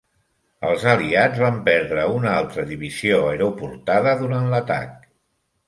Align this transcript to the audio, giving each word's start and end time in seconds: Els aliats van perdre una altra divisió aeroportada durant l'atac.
Els 0.69 0.85
aliats 0.93 1.41
van 1.43 1.59
perdre 1.67 2.07
una 2.15 2.33
altra 2.39 2.65
divisió 2.73 3.21
aeroportada 3.29 4.17
durant 4.25 4.51
l'atac. 4.57 5.01